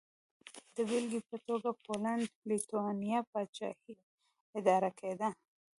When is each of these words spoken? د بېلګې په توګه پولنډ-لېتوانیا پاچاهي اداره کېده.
د 0.75 0.77
بېلګې 0.89 1.19
په 1.29 1.35
توګه 1.47 1.69
پولنډ-لېتوانیا 1.83 3.19
پاچاهي 3.31 3.93
اداره 4.59 4.91
کېده. 4.99 5.29